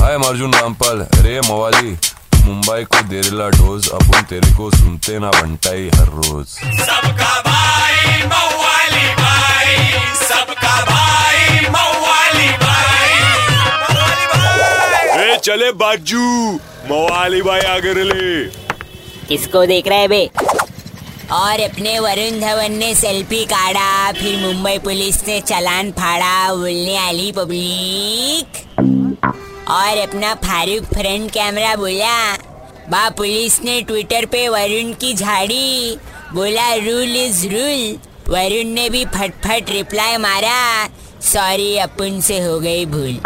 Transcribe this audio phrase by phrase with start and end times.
[0.00, 1.90] हाय अर्जुन रामपाल रे मवाली
[2.44, 9.06] मुंबई को देरेला डोज अपन तेरे को सुनते ना बंटाई हर रोज। सबका भाई मवाली
[9.20, 9.76] भाई
[10.22, 13.18] सबका भाई मवाली भाई।
[15.26, 16.24] ए चले बाजू
[16.90, 18.44] मवाली भाई आगे ले
[19.28, 20.22] किसको देख रहा है बे?
[21.32, 27.32] और अपने वरुण धवन ने सेल्फी काढ़ा, फिर मुंबई पुलिस ने चलान फाड़ा, बोलने आली
[27.32, 28.66] पब्लिक।
[29.68, 32.34] और अपना फारूक फ्रंट कैमरा बोला,
[32.88, 35.96] बा, पुलिस ने ट्विटर पे वरुण की झाड़ी।
[36.32, 40.88] बोला, रूल इज़ रूल। वरुण ने भी फटफट रिप्लाई मारा,
[41.22, 43.20] सॉरी, अपन से हो गई भूल।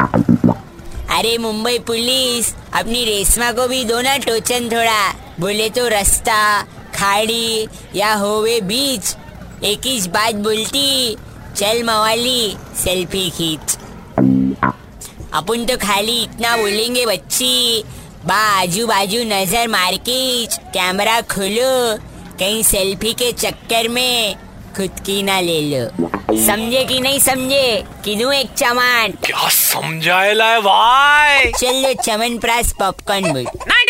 [1.11, 6.67] अरे, मुंबई पुलिस, अपनी रेशमा को भी दो ना टोचन थोड़ा। बोले तो रास्ता
[7.05, 9.17] खाड़ी या होवे बीच
[9.65, 11.17] एक ही बात बोलती
[11.57, 13.77] चल मवाली सेल्फी खींच।
[15.35, 17.85] अपन तो खाली इतना बोलेंगे बच्ची
[18.27, 21.73] बा आजू बाजू नज़र मार के कैमरा खोलो
[22.39, 24.37] कहीं सेल्फी के चक्कर में
[24.77, 25.85] खुद की ना ले लो।
[26.47, 27.85] समझे कि नहीं समझे?
[28.05, 29.13] कि दूँ एक चमान?
[29.27, 31.53] क्या समझाएला है भाई?
[31.53, 33.84] चलो चमन प्रास पॉपकॉर्न बुट 93.5 रेड एफएम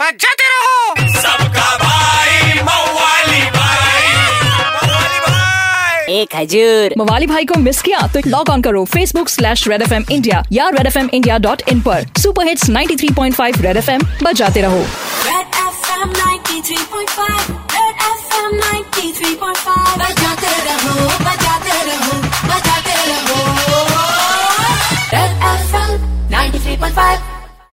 [0.00, 4.08] बजाते रहो। सबका भाई मवाली भाई।
[4.48, 9.68] मवाली भाई। एक हजूर। मवाली भाई को मिस किया तो लॉग ऑन करो Facebook slash
[9.68, 13.60] red F M India या red F M India dot in पर। Super hits 93.5
[13.60, 14.82] red F M बजाते रहो।
[15.28, 23.40] Red FM 93.5 Red FM 93.5 बजाते रहो बजाते रहो बजाते रहो।
[25.14, 25.90] Red FM
[26.36, 27.35] 93.5